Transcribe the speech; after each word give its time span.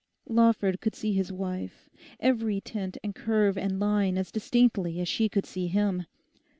Lawford 0.27 0.81
could 0.81 0.95
see 0.95 1.13
his 1.13 1.31
wife—every 1.31 2.59
tint 2.61 2.97
and 3.03 3.13
curve 3.13 3.55
and 3.55 3.79
line 3.79 4.17
as 4.17 4.31
distinctly 4.31 4.99
as 4.99 5.07
she 5.07 5.29
could 5.29 5.45
see 5.45 5.67
him. 5.67 6.07